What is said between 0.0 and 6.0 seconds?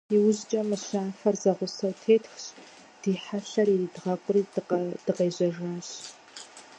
ИужькӀэ мыщафэр зэгъусэу тетхщ, ди хьэлъэр иридгъэкъури дыкъежьэжащ.